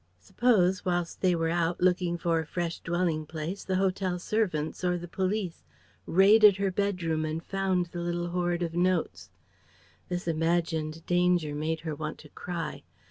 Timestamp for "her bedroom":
6.57-7.23